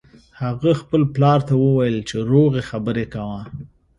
[0.41, 3.41] هغه خپل پلار ته وویل چې روغې خبرې کوه